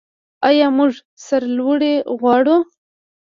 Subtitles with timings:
[0.47, 0.91] آیا موږ
[1.25, 2.57] سرلوړي غواړو؟